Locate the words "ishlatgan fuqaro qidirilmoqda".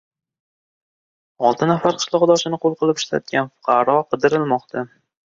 3.01-4.85